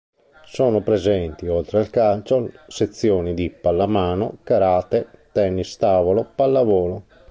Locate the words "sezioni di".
2.65-3.51